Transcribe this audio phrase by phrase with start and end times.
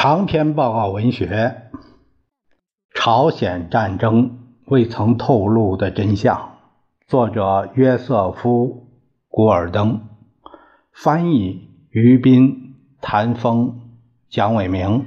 [0.00, 1.26] 长篇报告文学
[2.94, 6.36] 《朝鲜战争未曾透露的真相》，
[7.08, 8.86] 作者约瑟夫·
[9.28, 10.02] 古尔登，
[10.92, 13.80] 翻译于斌、谭峰、
[14.30, 15.04] 蒋伟明，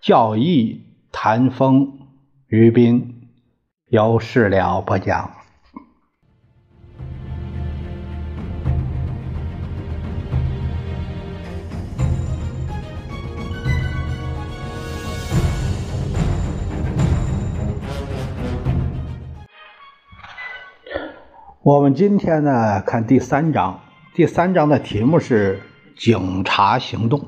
[0.00, 0.82] 教义
[1.12, 1.98] 谭峰、
[2.46, 3.28] 于斌，
[3.90, 5.39] 由事了播讲。
[21.70, 23.78] 我们今天呢，看第三章。
[24.12, 25.60] 第三章的题目是
[25.96, 27.20] “警察行动”。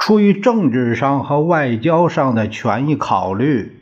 [0.00, 3.80] 出于政治上和外交上的权益考虑，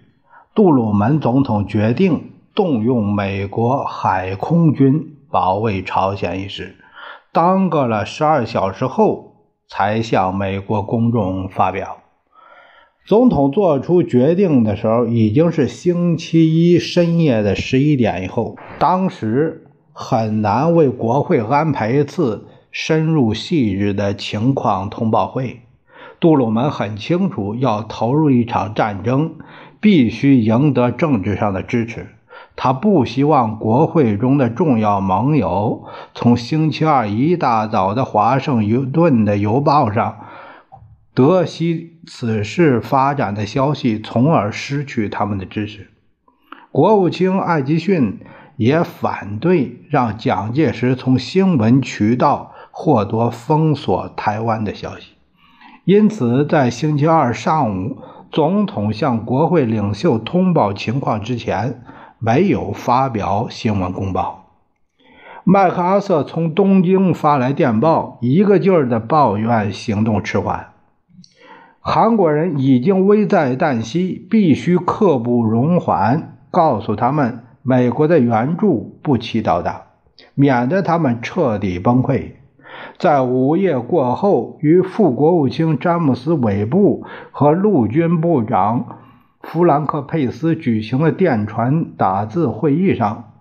[0.55, 6.77] 杜鲁门总统决定动用美国海空军保卫朝鲜一事，
[7.33, 11.97] 耽搁了十二小时后才向美国公众发表。
[13.09, 18.59] 总统做出决定的时候，已经是星期一深夜的十一点以后。
[18.79, 25.61] 当时很难为国会安排一次深入细致的情况通报会。
[26.21, 29.37] 杜鲁门很清楚，要投入一场战争，
[29.81, 32.09] 必须赢得政治上的支持。
[32.57, 40.19] 他不希望国会中的重要盟友从星期二一大早的华盛顿的邮报上。
[41.15, 45.89] 得悉此事发展的消息，从而失去他们的支持。
[46.73, 48.21] 国务卿艾吉逊
[48.57, 55.13] 也反对让蒋介石从新闻渠道获得封锁台湾的消息，
[55.85, 57.99] 因此在星期二上午
[58.31, 61.83] 总统向国会领袖通报情况之前，
[62.19, 64.47] 没有发表新闻公报。
[65.45, 70.73] 麦克阿瑟从东京发来电报，一个劲儿地抱怨行动迟缓。
[71.91, 79.87] 韩国人已经危在旦夕，必须刻不容缓，告诉他们美国的援助不期到达，
[80.35, 82.33] 免得他们彻底崩溃。
[82.99, 88.99] 在午夜过后，与副国务卿詹姆斯·韦布和陆军部长
[89.41, 93.33] 弗兰克·佩斯举行的电传打字会议上，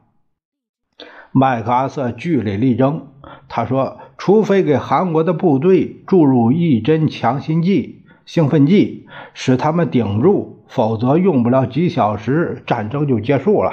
[1.34, 3.08] 麦克阿瑟据理力争。
[3.50, 7.96] 他说：“除非给韩国的部队注入一针强心剂。”
[8.28, 13.72] 兴奋剂使他们顶住，否则用不了几小时，战争就结束了。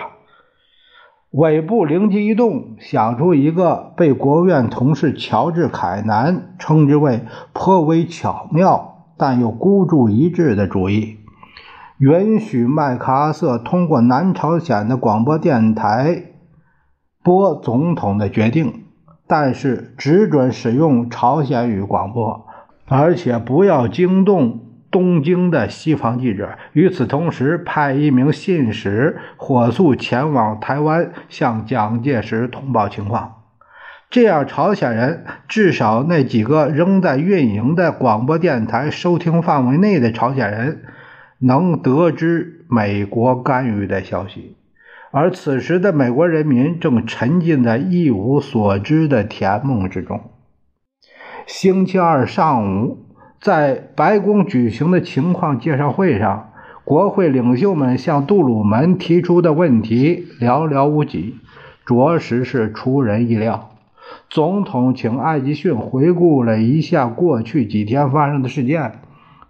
[1.32, 7.22] 尾部灵机一动，想出一个被国务院同事乔治·凯南称之为
[7.53, 11.16] 颇为巧妙但又孤注一掷的主意：
[11.98, 16.26] 允许麦克阿瑟通过南朝鲜的广播电台
[17.25, 18.84] 播总统的决定，
[19.26, 22.47] 但是只准使用朝鲜语广播。
[22.87, 26.59] 而且不要惊动东京的西方记者。
[26.72, 33.43] 与此同时，派一名信使火速前往台湾，向蒋介石通报情况。
[34.11, 40.83] 这样，朝鲜人至少那几个仍在运营的广播电台收听范围内的朝鲜人，
[41.39, 44.56] 能得知美国干预的消息。
[45.11, 50.21] 而此时的美国人民正沉浸在一无所知的甜梦之中。
[51.47, 52.99] 星期二上午，
[53.38, 56.50] 在白宫举行的情况介绍会上，
[56.84, 61.37] 国会领袖们向杜鲁门提出的问题寥寥无几，
[61.84, 63.71] 着实是出人意料。
[64.31, 69.00] 总统请艾吉逊回顾了一下过去几天发生的事件。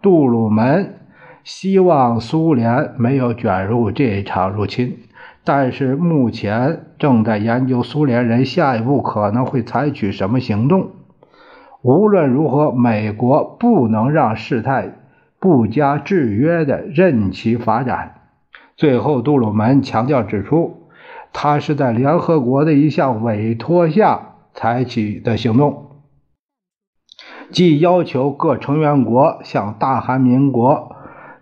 [0.02, 0.96] 杜鲁门
[1.44, 4.98] 希望苏联没有卷入这场入侵，
[5.44, 10.90] 但是目前正在研究苏联人下一步可能会采取什么行动。
[11.84, 14.94] 无论如何，美国不能让事态
[15.38, 18.22] 不加制约地任其发展。
[18.74, 20.88] 最后，杜鲁门强调指出，
[21.34, 25.90] 他是在联合国的一项委托下采取的行动，
[27.50, 30.96] 即要求各成员国向大韩民国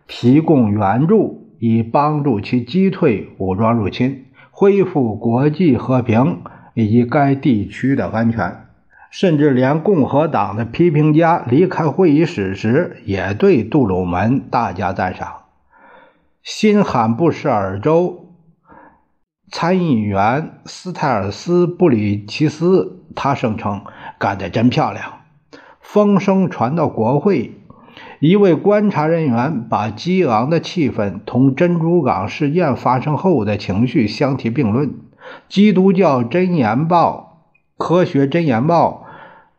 [0.09, 6.39] 提供援助，以帮助其击退武装入侵，恢复国际和平
[6.75, 8.57] 以及该地区的安全。
[9.13, 15.43] 甚至连共和党的批评家离开会议室时，也对杜鲁门大加赞赏。
[16.43, 18.33] 新罕布什尔州
[19.51, 23.83] 参议员斯泰尔斯布里奇斯，他声称
[24.19, 25.21] 干得真漂亮。
[25.79, 27.59] 风声传到国会，
[28.19, 34.95] 一位观察人员把激昂的气氛同珍珠港事件发生后的情绪相提并论。
[35.51, 37.32] 基督教真言报、
[37.77, 39.07] 科学箴言报。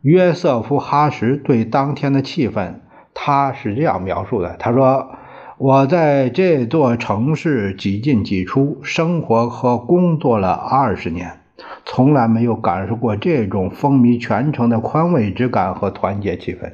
[0.01, 2.73] 约瑟夫·哈什对当天的气氛
[3.13, 5.15] 他是这样描述的：“他说，
[5.57, 11.39] 我在这座城市几进几出，生活和工作了二十年，
[11.85, 16.73] 从来没有感受过这种风靡全城的宽慰之感和团结气氛。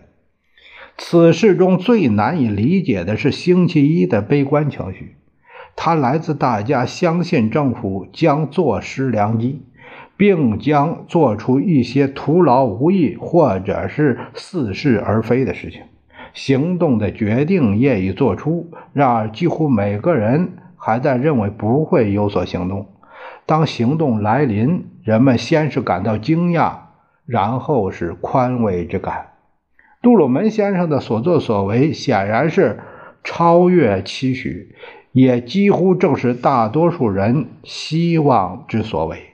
[0.98, 5.18] 此事中最难以理解的是星期一的悲观情绪，
[5.76, 9.62] 它来自大家相信政府将坐失良机。”
[10.20, 15.84] 并将做出一些徒劳无益或者是似是而非的事情。
[16.34, 22.88] 行动的决定业已做出，然而几乎每个人还在认为不会有所行动。
[23.46, 26.74] 当行动来临，人们先是感到惊讶，
[27.26, 29.28] 然后是宽慰之感。
[30.02, 32.82] 杜鲁门先生的所作所为显然是
[33.24, 34.76] 超越期许，
[35.14, 39.29] 也几乎正是大多数人希望之所为。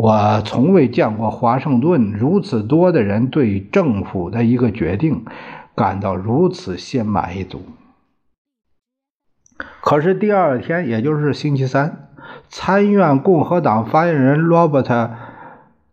[0.00, 5.24] 我从未见过华盛顿如此多的人对政府的一个决定
[5.74, 7.62] 感到如此心满意足。
[9.80, 12.10] 可是第二天，也就是星期三，
[12.48, 14.94] 参议院共和党发言人罗伯特·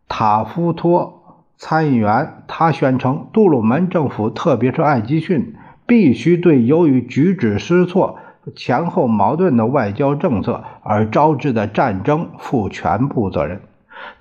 [0.07, 5.55] 塔夫托参议员他宣称，杜鲁门政府，特别是艾基逊，
[5.87, 8.19] 必须对由于举止失措、
[8.55, 13.61] 前后矛盾的外交政策而招致的战争负全部责任。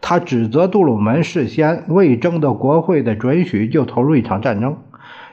[0.00, 4.76] 他指责杜鲁门事先未征得国会的准许就投入一场战争，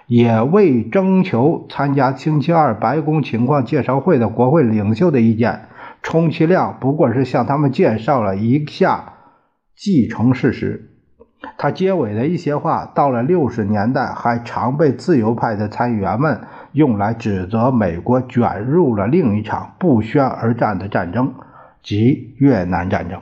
[0.07, 5.67] 也未征求参加星期二白宫情况介绍会的国会领袖的意见，
[6.01, 9.13] 充其量不过是向他们介绍了一下
[9.75, 10.87] 既成事实。
[11.57, 21.33] 他结尾的一些话，到了六十年代还常被自由派的参议员们用来指责美国卷入了另一场不宣而战的战争，
[21.81, 23.19] 即越南战争。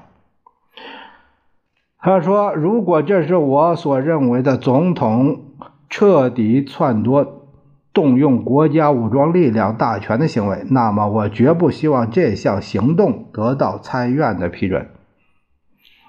[2.01, 5.41] 他说：“如果这是我所认为的总统
[5.89, 7.49] 彻底篡夺、
[7.91, 14.87] 动用国家武装力量大权的行为，那么我绝不希望这项行动得到参议院的批准。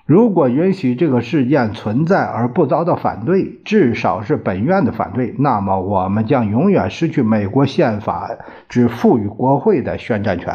[0.07, 8.31] 如果允许这个事件存在而不遭到反对，至少是本院的反对，那么我们将永远失去美国宪法
[8.69, 10.55] 之赋予国会的宣战权。”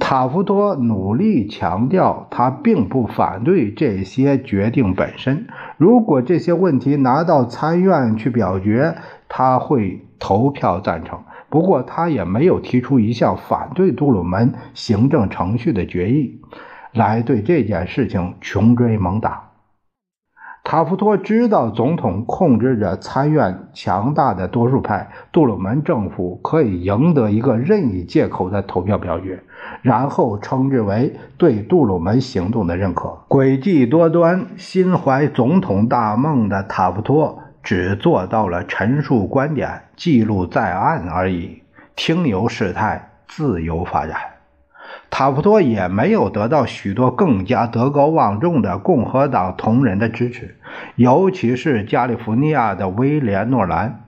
[0.00, 5.46] 塔夫多努力强调，他并不反对这些决定本身。
[5.78, 8.96] 如果这些问题拿到参院去表决，
[9.28, 11.20] 他会投票赞成。
[11.48, 16.40] 不过，他也没有提出一项反对杜鲁门行政程序的决议，
[16.92, 19.43] 来对这件事情穷追猛打。
[20.64, 29.40] 塔夫托知道，总统控制着参院强大的多数派，杜鲁门政府可以赢得一个任意借口的投票表决，
[29.82, 33.16] 然后称之为对杜鲁门行动的认可。
[33.28, 41.62] 诡计多端、心怀总统大梦的塔夫托只做到了陈述观点、记录在案而已，
[41.94, 44.16] 听由事态自由发展。
[45.16, 50.56] 塔夫托也没有得到许多更加德高望重的共和党同仁的支持，
[50.96, 54.00] 尤其是加利福尼亚的威廉·诺兰。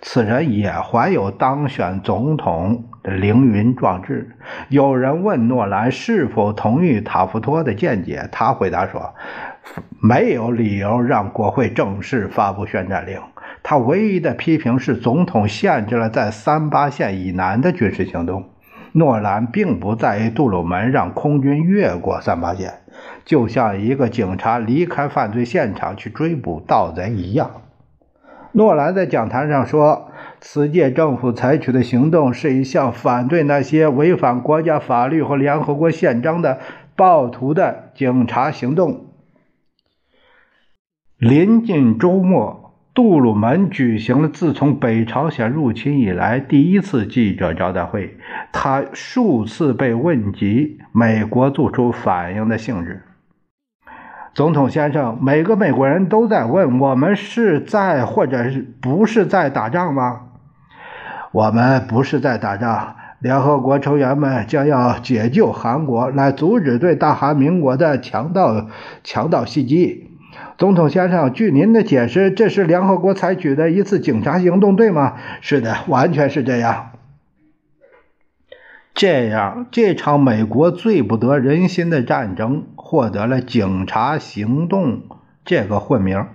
[0.00, 4.34] 此人也怀有当选总统的凌云壮志。
[4.70, 9.14] 有人问诺兰是否同意塔夫托的见解，他回答说
[10.00, 13.20] ：“没有理由让国会正式发布宣战令。
[13.62, 18.48] 他唯一的批评是总统限制了在三八线以南的军事行动。”
[18.96, 22.74] 诺兰并不在意杜鲁门让空军越过三八线，
[23.24, 27.62] 就像一个警察离开犯罪现场去追捕盗贼一样。
[28.52, 36.60] 诺兰在讲坛上说：“此届政府采取的行动是一项反对那些违反国家法律和联合国宪章的
[36.94, 39.06] 暴徒的警察行动。”
[41.18, 42.63] 临近周末。
[42.94, 48.16] 杜鲁门举行了自从北朝鲜入侵以来第一次记者招待会，
[48.52, 53.02] 他数次被问及美国做出反应的性质。
[54.32, 60.20] 总统先生，每个美国人都在问：我们是在或者是不是在打仗吗？
[61.32, 62.94] 我们不是在打仗。
[63.18, 68.68] 联合国成员们将要解救韩国，来阻止对大韩民国的强盗
[69.02, 70.13] 强盗袭击。
[70.56, 75.16] 总统先生，据您的解释，这是联合国采取的一次警察行动，对吗？
[75.40, 76.90] 是的，完全是这样。
[78.94, 85.02] 这样，这场美国最不得人心的战争获得了“警察行动”
[85.44, 86.26] 这个混名。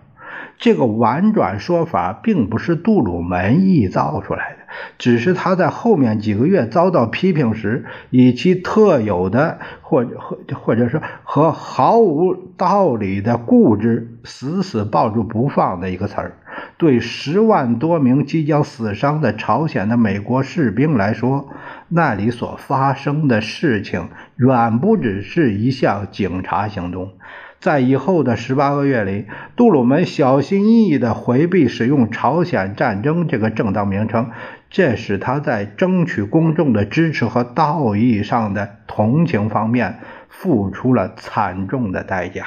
[0.58, 4.59] 这个婉转说法并不是杜鲁门臆造出来的。
[4.98, 16.38] 只是他在后面几个月遭到批评时，以其特有的或者或或者说和毫无道理的固执，死死抱住不放的一个词儿。
[16.78, 21.50] 对十万多名即将死伤的朝鲜的美国士兵来说，
[21.88, 27.14] 那里所发生的事情远不只是一项警察行动。
[27.60, 34.32] 在以后的十八个月里，杜鲁门小心翼翼地回避使用“朝鲜战争”这个正当名称，
[34.70, 40.00] 这使他在争取公众的支持和道义上的同情方面
[40.30, 42.46] 付出了惨重的代价。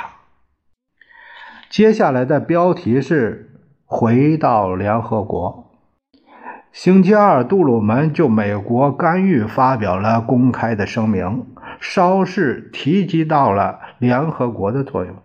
[1.68, 3.50] 接下来的标题是
[3.84, 5.70] “回到联合国”。
[6.72, 11.51] 星期二，杜鲁门就美国干预发表了公开的声明。
[11.82, 15.16] 稍事提及到了联合国的作用，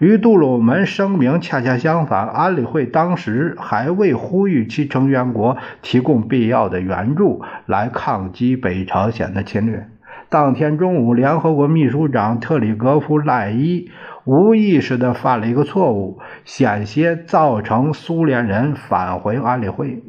[0.00, 2.26] 与杜鲁门声明恰恰相反。
[2.26, 9.88] 安理会当时还未呼吁其成员国提供必要的援助来抗击北朝鲜的侵略。
[10.28, 13.88] 当天中午，联合国秘书长特里格夫赖伊
[14.24, 20.02] 无意识地犯了一个错误，险些造成苏联人返回安理会，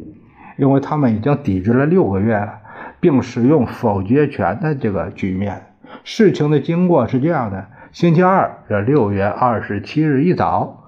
[0.57, 2.53] 因为他们已经抵制了六个月了，
[2.99, 5.61] 并使用否决权的这个局面。
[6.03, 10.83] 事情的经过是这样的：星期二，这六月二十七日一早，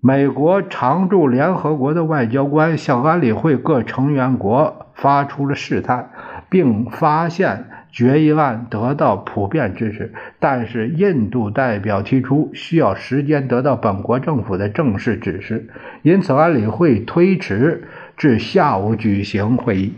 [0.00, 6.10] 美国常驻联合国的外交官向安理会各成员国发出了试探，
[6.48, 10.12] 并发现决议案得到普遍支持。
[10.38, 15.68] 但是，印度代表提出需要时间得到本国政府的正式指示，
[16.02, 19.94] 因此安理会推迟至下午举行会议。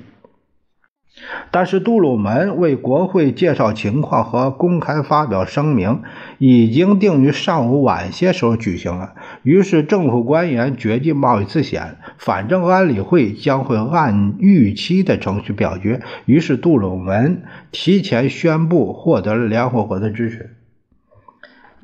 [1.51, 6.01] 但是杜鲁门为国会介绍情况和公开发表声明，
[6.39, 9.13] 已经定于上午晚些时候举行了。
[9.43, 16.01] 于是政府官员决定冒一次险，反正安理会将会按预期的程序表决。
[16.25, 20.57] 于是杜鲁门提前宣布获得了联合国的支持。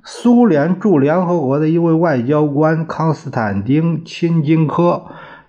[0.05, 5.05] 苏联驻联合国的一位外交官康斯坦丁·钦金科。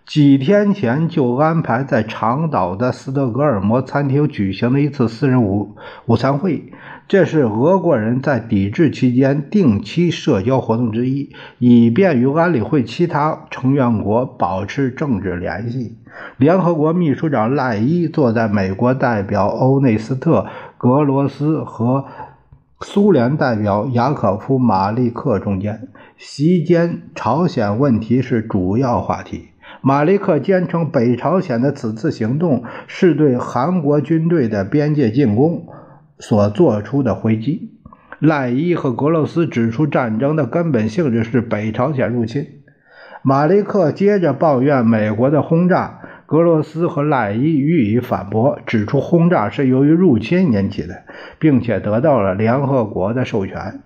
[0.09, 5.75] 几天前就安排在长岛的斯德哥尔摩餐厅举行了一次私人午
[6.07, 6.73] 午餐会，
[7.07, 15.95] 这是俄国人在抵制期间定期社交活动之一，以便与安理会其他成员国保持政治联系。
[16.37, 20.41] 联合国秘书长赖伊坐在美国代表欧内斯特·
[20.79, 22.05] 格罗斯和
[22.81, 25.87] 苏联代表雅可夫·马利克中间，
[26.17, 29.49] 席间朝鲜问题是主要话题。
[29.81, 35.67] 马利克坚称，北朝鲜的此次行动是对韩国军队的边界进攻
[36.17, 37.71] 所做出的回击。
[38.19, 42.45] 赖伊和格罗斯指出，战争的根本性质是北朝鲜入侵。
[43.21, 51.03] 马利克接着抱怨美国的轰炸，格罗斯和赖伊予以反驳，指出轰炸是由于入侵引起的，
[51.39, 53.81] 并且得到了联合国的授权。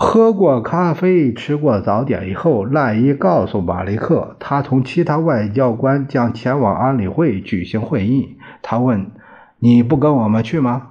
[0.00, 8.38] 喝过咖啡、吃过早点以后，赖伊告诉马利克，他同其他外交官将前往安理会举行会议。
[8.62, 9.10] 他问
[9.58, 10.90] ：“你不跟我们去吗？”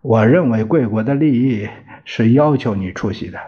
[0.00, 1.68] 我认为贵国的利益
[2.06, 3.38] 是要求你出席的。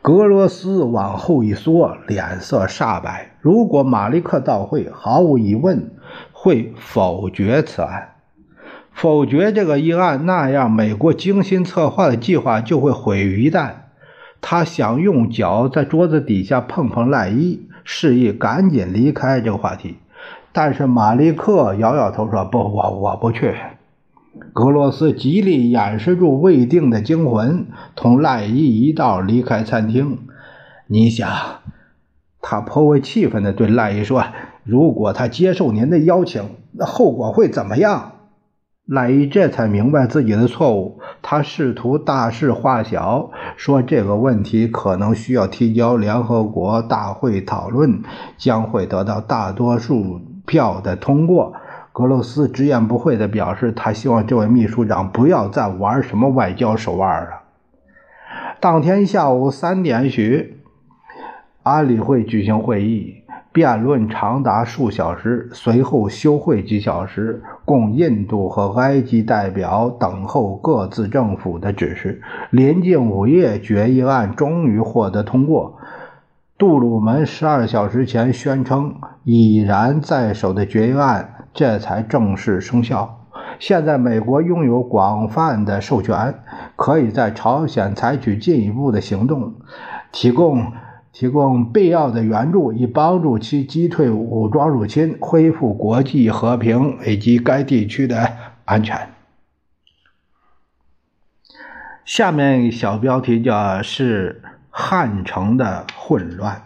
[0.00, 3.32] 格罗斯往后一缩，脸色煞白。
[3.40, 5.90] 如果马利克到会，毫无疑问
[6.30, 8.10] 会否决此案，
[8.92, 13.70] 否决这个议案，那样美国精心策划的计划就会毁于一旦。
[14.40, 19.96] 他想用脚在桌子底下碰碰赖伊，示意赶紧离开这个话题。
[20.52, 23.54] 但是马利克摇摇头说：“不，我我不去。”
[24.52, 30.18] 格罗斯极力掩饰住未定的惊魂，同赖伊一道离开餐厅。
[30.86, 31.28] 你想，
[32.40, 34.24] 他颇为气愤地对赖伊说
[34.62, 38.12] ：“如果他接受您的邀请，那后果会怎么样？”
[38.86, 48.00] 赖伊这才明白自己的错误，他试图大事化小，说这个问题可能需要提交联合国大会讨论，
[48.38, 51.52] 将会得到大多数票的通过。
[51.92, 57.40] 格罗斯直言不讳地表示，他希望这位秘书长不要再玩什么外交手腕了。
[58.60, 60.60] 当天下午三点许，
[61.64, 63.24] 安理会举行会议。
[63.56, 72.20] 辩论长达数小时，随后休会几小时，供印度和埃及代表等候各自政府的指示。
[72.50, 75.78] 临近午夜，决议案终于获得通过。
[76.58, 78.94] 杜鲁门十二小时前宣称
[79.24, 83.26] 已然在手的决议案，这才正式生效。
[83.58, 86.34] 现在，美国拥有广泛的授权，
[86.76, 89.54] 可以在朝鲜采取进一步的行动，
[90.12, 90.62] 提供。
[91.18, 98.32] 提供必要的援助，以帮助其击退武装入侵，恢复国际和平以及该地区的
[98.66, 99.08] 安全。
[102.04, 106.64] 下面小标题叫是汉城的混乱。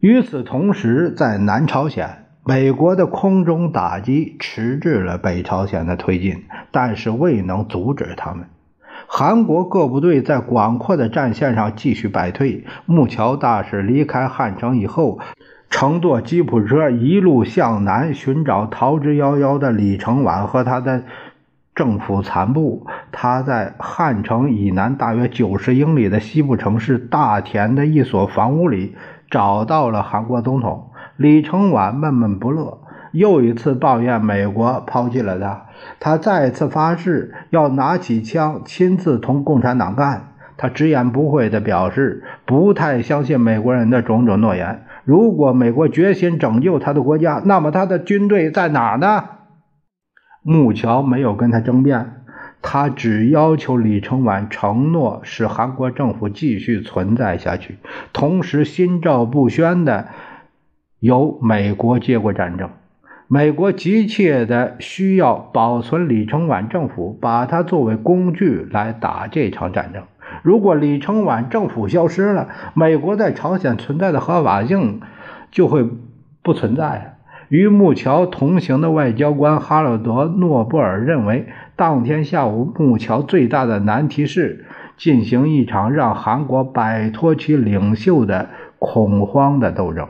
[0.00, 8.46] 与此同时，在南朝鲜，美国的空中打击迟滞了北朝鲜的推进，但是未能阻止他们。
[9.08, 12.64] 韩国各部队在广阔的战线上继续败退。
[12.84, 15.18] 木桥大使离开汉城以后，
[15.70, 21.04] 乘坐吉普车一路向南寻找逃之夭夭的李承晚和他的
[21.74, 22.86] 政府残部。
[23.12, 28.96] 他在汉城以南大约九十英里的西部城市大田的一所房屋里
[29.30, 30.90] 找到了韩国总统。
[31.16, 32.78] 李承晚闷闷不乐，
[33.12, 35.66] 又一次抱怨美国抛弃了他。
[36.00, 40.32] 他再次发誓要拿起枪亲自同共产党干。
[40.58, 44.86] 他直言不讳地表示，不太相信美国人的种种诺言。
[45.04, 49.24] 如果美国决心拯救他的国家，那么他的军队在哪呢？
[50.42, 52.22] 木桥没有跟他争辩，
[52.62, 57.76] 他只要求李承晚承诺使韩国政府继续存在下去，
[58.14, 60.06] 同时心照不宣地
[61.00, 62.70] 由美国接过战争。
[63.28, 70.04] 美国急切地需要保存李承晚政府，把它作为工具来打这场战争。
[70.44, 75.00] 如果李承晚政府消失了，美国在朝鲜存在的合法性
[75.50, 75.84] 就会
[76.42, 77.16] 不存在。
[77.48, 84.66] 与木桥同行的外交官哈罗德·诺布尔认为，当天下午木桥最大的难题是
[84.96, 90.06] 进行一场让韩国摆脱其领袖的恐慌的斗争。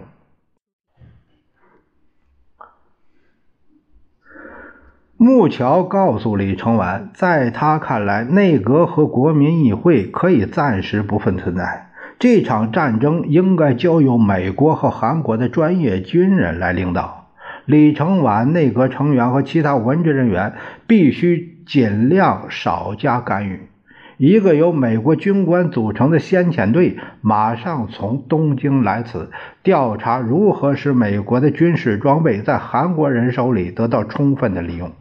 [5.19, 11.89] 木桥告诉李承晚，在他看来，内阁和国民议会可以暂时不复存在。
[12.19, 17.29] 这场战争应该交由美国和韩国的专业军人来领导。
[17.65, 20.53] 李承晚、内阁成员和其他文职人员
[20.87, 23.71] 必须尽量少加干预。
[24.19, 29.31] 一个由美国军官组成的先遣队马上从东京来此，
[29.63, 34.93] 调查如何使美国的军事装备在韩国人手里得到充分的利用。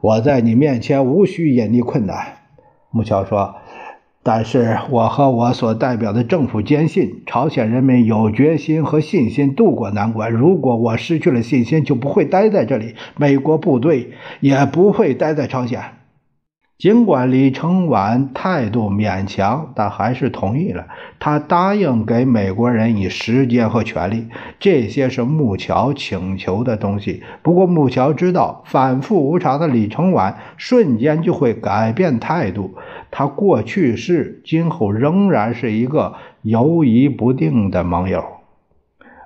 [0.00, 2.16] 我在你面前无需隐匿困难，
[2.90, 3.56] 木桥说。
[4.22, 10.30] 但是我和我所代表的政府坚信，朝鲜人民有决心和信心渡过难关。
[10.30, 14.10] 如果我失去了信心，就不会待在这里，美国部队
[14.40, 15.80] 也不会待在朝鲜。
[16.80, 20.86] 尽管李承晚态度勉强，但还是同意了。
[21.18, 27.22] 他答应给美国人以时间和权力，这些是木桥请求的东西。
[27.42, 32.74] 不过木桥知道，反复无常的李承晚瞬间就会改变态度。
[33.10, 38.24] 他过去是，今后仍然是一个犹疑不定的盟友。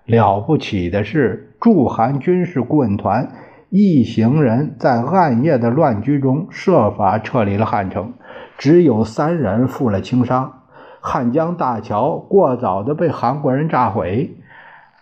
[0.06, 3.30] 了不起的是，驻韩军事顾问团。
[3.76, 8.12] 一行人在暗夜的乱局中设法撤离了汉城，
[8.56, 10.60] 只有三人负了轻伤。
[11.00, 14.37] 汉江大桥过早的被韩国人炸毁，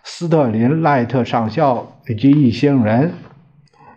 [0.03, 3.13] 斯特林赖特上校以及一行人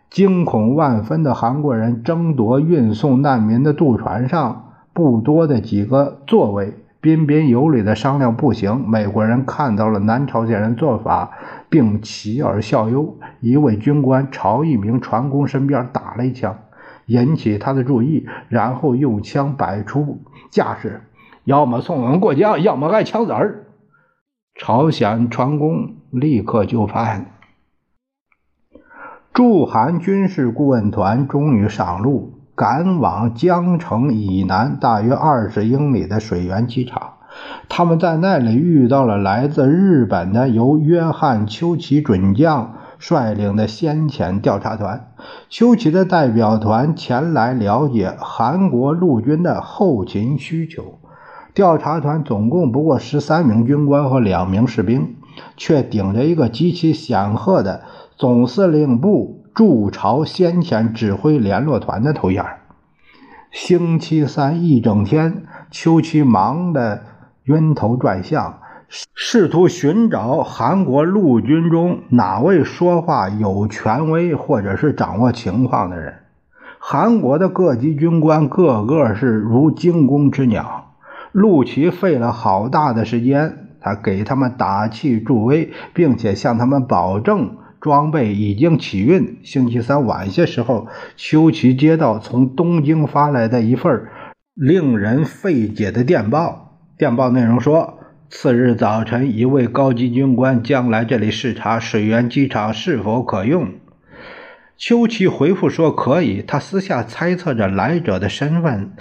[0.10, 6.74] 惊恐万分的韩国人争夺运送难民的渡船上不多的几个座位。
[7.06, 11.38] 彬彬有礼的商量不行，美国人看到了南朝鲜人做法，
[11.70, 13.20] 并起而效尤。
[13.42, 16.58] 一位军官朝一名船工身边打了一枪，
[17.06, 21.04] 引起他的注意，然后用枪摆出架势，
[21.44, 23.68] 要么送我们过江，要么挨枪子儿。
[24.56, 27.28] 朝鲜船工立刻就范。
[29.32, 32.35] 驻韩军事顾问团终于上路。
[32.56, 37.16] 赶往江城以南大约二十英里的水源机场，
[37.68, 45.12] 他们在那里遇到了来自日本的由约翰·丘奇准将率领的先遣调查团。
[45.50, 51.00] 丘奇的代表团前来了解韩国陆军的后勤需求。
[51.54, 55.16] 调查团总共不过十三名军官和两名士兵，
[55.58, 57.82] 却顶着一个极其显赫的
[58.16, 59.45] 总司令部。
[59.56, 62.46] 驻朝先遣指挥联络团的头衔。
[63.52, 67.04] 星期三一整天，邱奇忙得
[67.46, 76.16] 晕头转向，试图寻找韩国陆军中哪位说话有权威或者是掌握情况的人。
[76.78, 80.92] 韩国的各级军官个个是如惊弓之鸟。
[81.32, 87.56] 陆奇费了好大的时间，他给他们打气助威，并且向他们保证。
[87.86, 89.38] 装备已经起运。
[89.44, 94.08] 星期三晚些时候，秋奇接到从东京发来的一份
[94.56, 96.80] 令人费解的电报。
[96.98, 103.72] 电报内容说，次日早晨，一位高级军官将来这里视察水源机场是否可用。
[104.76, 106.42] 秋奇回复说可以。
[106.42, 108.94] 他私下猜测着来者的身份，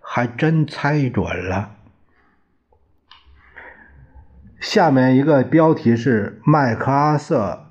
[0.00, 1.72] 还真猜准了。
[4.58, 7.66] 下面一个标题是麦克阿瑟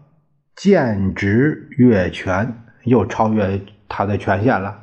[0.64, 4.78] 剑直越权，又超越他的权限了。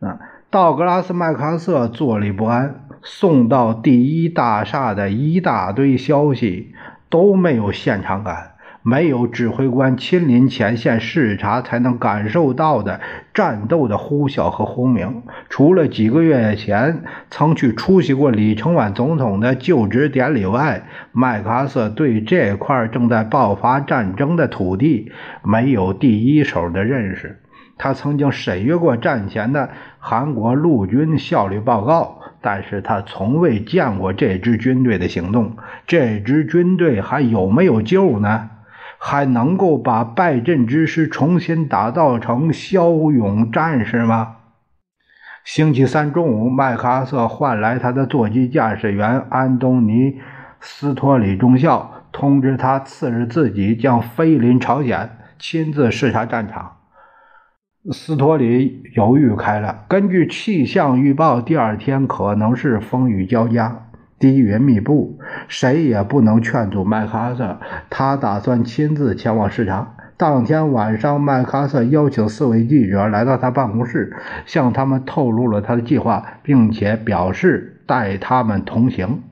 [0.00, 6.74] 啊，道格拉斯·麦克阿瑟坐立不安，送到第一大厦的一大堆消息
[7.10, 8.52] 都没有现场感。
[8.82, 13.00] 没有指挥官亲临前线视察才能感受到的
[13.34, 25.12] 战斗的呼啸和轰鸣，除了几个月前曾去出席过李承晚总统的就职典礼外，麦克阿瑟对这块正在爆发战争的土地
[25.42, 27.40] 没有第一手的认识。
[27.76, 35.56] 他曾经审阅过战前的韩国陆军效率报告，但是他从未见过这支军队的行动。
[35.86, 38.50] 这支军队还有没有救呢？
[39.02, 44.36] 还能够把败阵之师重新打造成骁勇战士吗？
[45.42, 50.12] 星期三中午，麦克阿瑟换来他的座机驾驶员安东尼·
[50.60, 56.76] 斯托里中校，通知他次日自己将飞临朝鲜，亲自视察战场。
[57.92, 63.86] 斯托里犹豫开了，根据气象预报，第二天可能是风雨交加。
[64.20, 67.58] 低云密布，谁也不能劝阻麦克阿瑟。
[67.88, 69.96] 他打算亲自前往视察。
[70.18, 79.22] 当天晚上，麦克阿瑟邀请四位记者来到他办公室，向他们透露了他的计划，并且表示带他们同行。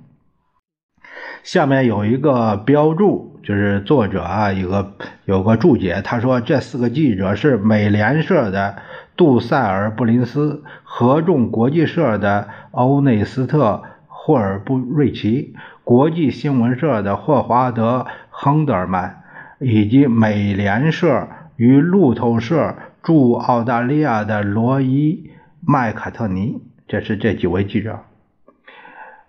[1.42, 4.92] 下面有一个标注，就是作者啊，有个
[5.27, 8.77] 有个注解，他说这四个记者是美联社的
[9.14, 13.83] 杜塞尔·布林斯、合众国际社的欧内斯特。
[14.29, 19.23] 霍尔布瑞奇、国际新闻社的霍华德·亨德尔曼，
[19.59, 25.31] 以及美联社与路透社驻澳大利亚的罗伊·
[25.67, 28.01] 麦卡特尼，这是这几位记者。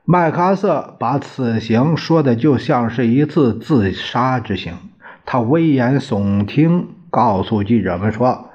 [0.04, 4.74] 麦克阿瑟把此行说的就像是一次自杀之行。
[5.26, 8.50] 他危言耸听，告诉记者们说：“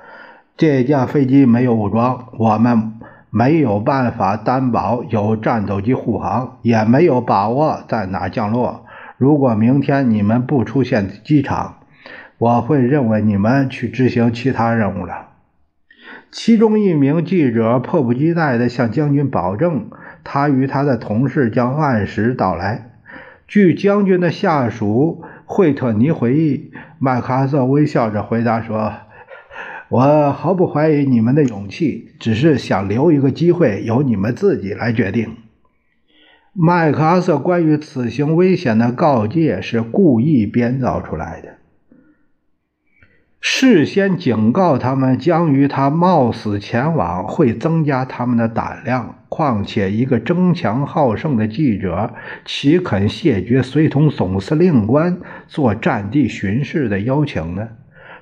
[0.59, 2.93] 这架飞机没有武装，我们。”
[3.37, 8.87] 没有办法担保有战斗机护航，也没有把握在哪降落。
[9.19, 11.79] 如果明天你们不出现机场，
[12.39, 15.31] 我会认为你们去执行其他任务了。
[16.31, 19.91] 其中一名记者迫不及待地向将军保证，
[20.23, 22.93] 他与他的同事将按时到来。
[23.49, 26.71] 据将军的下属惠特尼回忆，
[27.01, 28.93] 麦克阿瑟微笑着回答说。
[29.95, 35.37] 我毫不怀疑你们的勇气，只是想留一个机会，由你们自己来决定。
[36.53, 41.59] 麦克阿瑟关于此行危险的告诫是故意编造出来的，
[43.41, 49.21] 事先警告他们将与他冒死前往会增加他们的胆量。
[49.29, 52.13] 况且，一个争强好胜的记者
[52.45, 57.69] 岂肯谢绝随同总司令官做战地巡视的邀请呢？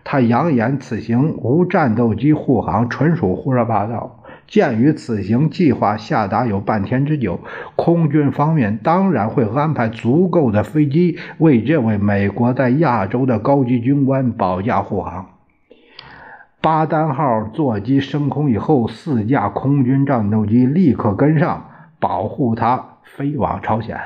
[0.04, 4.18] 他扬言此行无战斗机护航，纯属胡说八道。
[4.48, 7.40] 鉴于此行计划下达有半天之久，
[7.74, 15.26] 空军方面当然会安排足够的飞机为这位美国在亚洲的高级军官保驾护航。
[16.60, 21.64] 巴丹号座机升空以后，四架空军战斗机立刻跟上，
[21.98, 23.98] 保护他飞往朝鲜。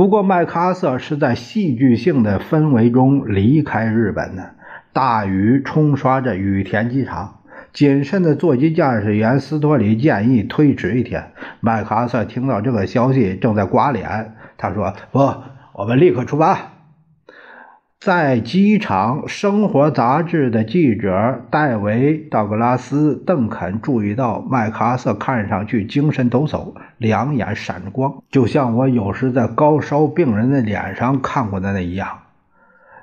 [0.00, 4.52] 不过，麦克阿瑟是在戏剧性的氛围中离开日本的。
[4.94, 7.40] 大雨冲刷着羽田机场，
[7.74, 11.32] 谨慎的座机驾驶员斯托里建议推迟一天。
[11.60, 14.36] 麦克阿瑟听到这个消息，正在刮脸。
[14.56, 15.18] 他说：“不，
[15.74, 16.56] 我们立刻出发。”
[18.00, 32.08] 在机场，《生活》杂志的记者戴维·道格拉斯·邓肯注意到，麦克阿瑟看上去精神抖擞，两眼闪着光，就像我有时在高烧病人的脸上看过的那一样。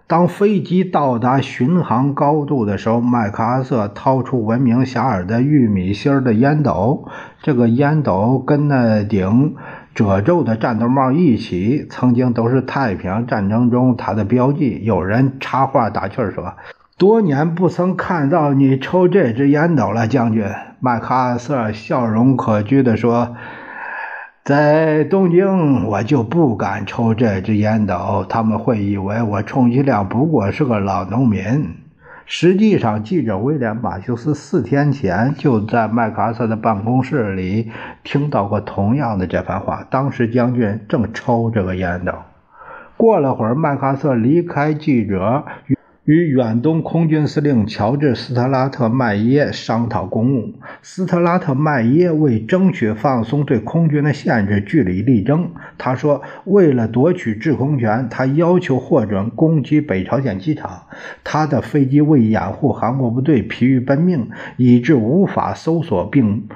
[0.08, 7.08] 当飞机到达巡航高度的时候，麦克阿瑟掏出闻名遐迩的玉米芯的烟斗，
[7.44, 9.54] 这个烟斗跟那顶。
[9.98, 14.82] 褶皱的战斗帽一起，曾经都是太平洋战争中他的标记。
[14.84, 16.54] 有人插话打趣说
[17.00, 20.46] ：“多年不曾看到你抽这支烟斗了，将军。”
[20.80, 23.36] 麦克阿瑟笑容可掬地说
[24.46, 31.42] ：“在东京，我就不敢抽这支烟斗，他们会以为我充其量不过是个老农民。”
[32.30, 37.72] 实际上，记者威廉·马修斯四天前就在麦克阿瑟的办公室里
[38.04, 39.88] 听到过同样的这番话。
[39.90, 42.12] 当时将军正抽这个烟斗。
[42.98, 45.46] 过了会儿，麦克阿瑟离开记者，
[46.08, 50.54] 与远东空军司令乔治·斯特拉特麦耶商讨公务。
[50.82, 55.52] 斯特拉特麦耶为争取放松对空军的限制据理力争。
[55.78, 60.84] 他说：“为了夺取制空权，他要求获准攻击北朝鲜机场。
[61.26, 66.48] 他的飞机为掩护韩国部队疲于奔命，以致无法搜索并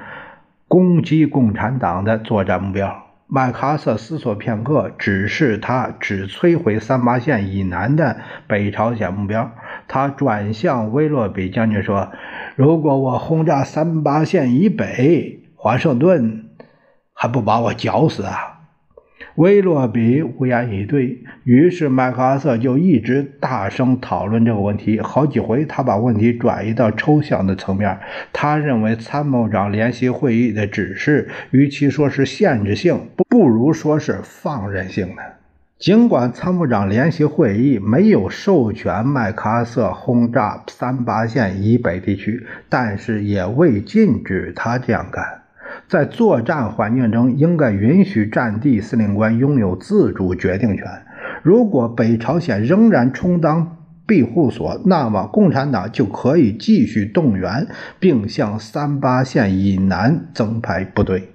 [0.66, 2.90] 攻击共产党的作战目标。”
[3.34, 9.50] 麦克阿瑟思索片刻，指示他只摧毁三八线以南的北朝鲜目标。
[9.88, 12.12] 他转向威洛比将军说
[12.56, 16.50] ：“如果我轰炸三八线以北，华盛顿
[17.14, 18.36] 还不把我绞死啊？”
[19.36, 25.00] 威洛比无言以对，于是麦克阿瑟就一直大声讨论这个问题。
[25.00, 27.98] 好几回，他把问题转移到抽象的层面。
[28.32, 35.22] 他认为参谋长联席会议的指示，与其说是限制性，不如说是放任性的。
[35.78, 45.41] 尽管参谋长联席会议没有授权麦克阿瑟轰炸三八线以北地区，但是也未禁止他这样干。
[45.92, 50.86] 在作战环境中，应该允许战地司令官拥有自主决定权。
[51.42, 53.76] 如果北朝鲜仍然充当
[54.06, 57.66] 庇护所，那么共产党就可以继续动员，
[58.00, 61.28] 并向三八线以南增派部队。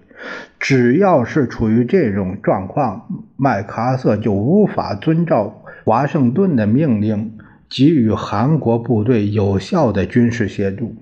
[0.59, 3.03] 只要是处于这种状况，
[3.35, 7.33] 麦克阿瑟就无法遵照华盛顿的命令，
[7.69, 10.95] 给予韩国部队有效的军事协助。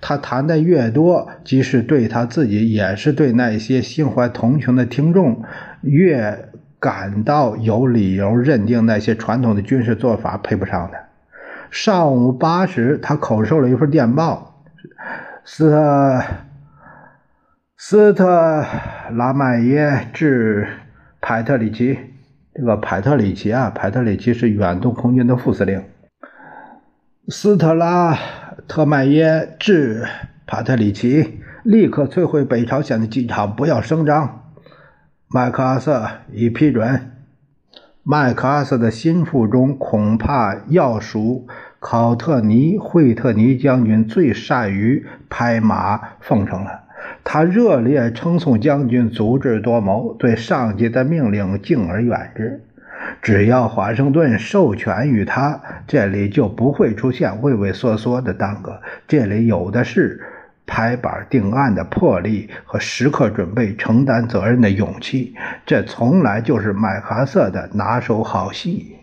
[0.00, 5.42] 他谈的越多，即使对他自己，也是对那些心怀同情的听众，
[5.82, 10.98] 越感到有理由认定那些传统的军事做法配不上的。
[11.70, 14.62] 上午八时，他口授了一份电报：
[15.44, 16.22] 斯特
[17.76, 18.64] 斯特
[19.12, 20.66] 拉迈耶致
[21.20, 21.98] 派特里奇。
[22.52, 25.82] 这个派特里奇啊，派特里奇是远东空军的副司令。
[27.32, 28.18] 斯特拉。
[28.66, 30.04] 特迈耶致
[30.46, 34.52] 帕特里奇，立刻摧毁北朝鲜的机场，不要声张。
[35.28, 37.12] 麦克阿瑟已批准。
[38.02, 41.46] 麦克阿瑟的心腹中，恐怕要数
[41.78, 46.82] 考特尼·惠特尼将军最善于拍马奉承了。
[47.22, 52.64] 他热烈称颂将军足智多谋，对上级的命令敬而远之。
[53.22, 58.80] 只要华盛顿授权于他，这里就不会出现畏畏缩缩的耽搁。
[59.08, 60.20] 这里有的是
[60.66, 65.34] 拍板定案的魄力和时刻准备承担责任的勇气。
[65.66, 68.96] 这从来就是麦克阿瑟的拿手好戏。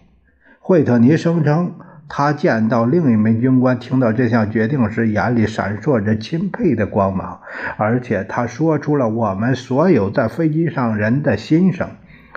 [0.59, 1.73] 惠特尼声称，
[2.09, 7.41] 他见到另一名军官听到这项决定时，眼里闪烁着钦佩的光芒，
[7.77, 11.89] 而且他说出了我们所有在飞机上人的心声。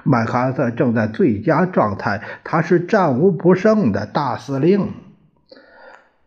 [0.05, 4.89] 麦克阿瑟正在最佳状态，他是战无不胜的大司令。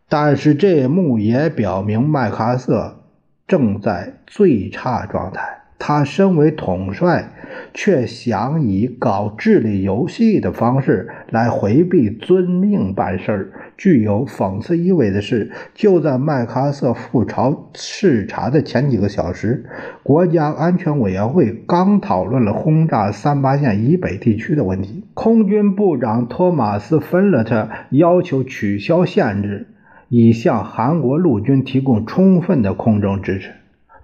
[0.08, 3.00] 但是这幕也表明麦克阿瑟
[3.46, 5.63] 正在最差状态。
[5.78, 7.30] 他身为统帅，
[7.74, 13.52] 却想以搞智力游戏的方式来回避遵命办事儿。
[13.76, 19.66] 具有讽刺意味的是，就在麦克阿瑟赴朝视察的前几个小时，
[20.04, 25.04] 国家安全委员会刚讨论了轰炸三八线以北地区的问题。
[25.12, 29.66] 空军部长托马斯·芬勒特要求取消限制，
[30.08, 33.50] 以向韩国陆军提供充分的空中支持。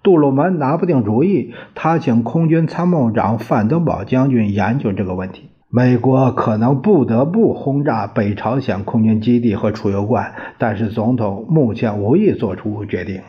[0.03, 5.51] 杜鲁门拿不定主意，他请空军参谋长范登堡将军研究这个问题。
[5.69, 13.21] 美国可能不得不轰炸北朝鲜空军基地和储油罐，但是总统目前无意做出决定。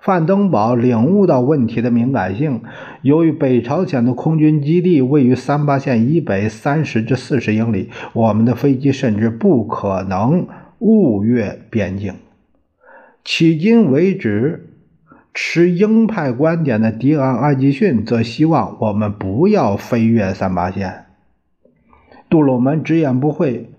[0.00, 2.62] 范登堡领悟到问题的敏感性，
[3.02, 10.46] 由于北朝鲜的空军基地位于三八线以北三十至四十英里，我们的飞机甚至不可能
[10.78, 12.14] 误越边境。
[13.24, 14.73] 迄今为止，
[15.36, 21.06] 持鹰派观点的迪昂·艾吉逊则希望我们不要飞越三八线。
[22.30, 23.72] 杜鲁门直言不讳：“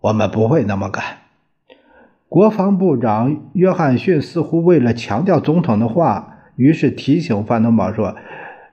[0.00, 1.04] 我们不会那么干。”
[2.30, 8.16] 国防部长约翰逊似乎为了强调总统的话，于是提醒范登堡说：“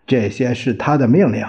[0.08, 1.46] 这些是他的命令。”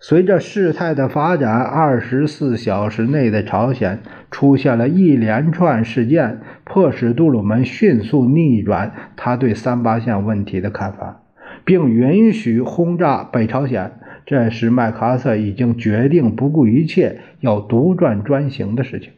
[0.00, 11.22] 随着事态的发展，二十四小时内的朝鲜出现了一连串事件，迫使杜鲁门迅速逆转他对三八线问题的看法，
[11.64, 13.90] 并允许轰炸北朝鲜。
[14.24, 19.10] 这时，麦克阿瑟已经决定不顾一切要独断专行的事情。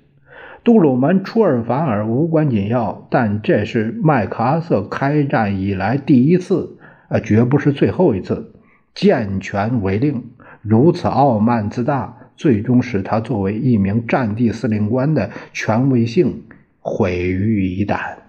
[0.65, 8.53] 杜鲁门出尔反尔，无关紧要，但这是麦克阿瑟开战以来第一次，呃，绝不是最后一次，
[8.95, 10.23] 健全为令，
[10.63, 16.43] 如此傲慢自大，最终使他作为一名战地司令官的权威性
[16.81, 18.20] 毁于一旦。